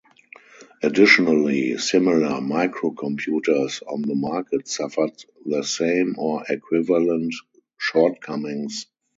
Additionally, 0.81 1.77
similar 1.77 2.29
microcomputers 2.41 3.83
on 3.87 4.01
the 4.01 4.15
market 4.15 4.67
suffered 4.67 5.11
the 5.45 5.63
same, 5.63 6.15
or 6.17 6.43
equivalent, 6.49 7.35
shortcomings. 7.77 8.87